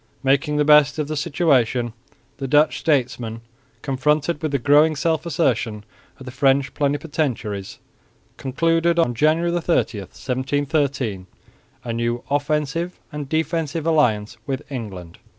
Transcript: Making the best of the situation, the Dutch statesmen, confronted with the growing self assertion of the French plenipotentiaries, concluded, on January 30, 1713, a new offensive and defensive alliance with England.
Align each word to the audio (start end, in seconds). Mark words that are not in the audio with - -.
Making 0.23 0.57
the 0.57 0.65
best 0.65 0.97
of 0.97 1.07
the 1.07 1.15
situation, 1.15 1.93
the 2.37 2.47
Dutch 2.47 2.79
statesmen, 2.79 3.41
confronted 3.83 4.41
with 4.41 4.51
the 4.51 4.57
growing 4.57 4.95
self 4.95 5.27
assertion 5.27 5.83
of 6.17 6.25
the 6.25 6.31
French 6.31 6.73
plenipotentiaries, 6.73 7.77
concluded, 8.35 8.97
on 8.97 9.13
January 9.13 9.51
30, 9.51 9.99
1713, 9.99 11.27
a 11.83 11.93
new 11.93 12.23
offensive 12.31 12.99
and 13.11 13.29
defensive 13.29 13.85
alliance 13.85 14.37
with 14.47 14.63
England. 14.71 15.19